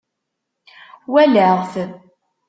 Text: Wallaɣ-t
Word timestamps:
Wallaɣ-t 1.11 1.73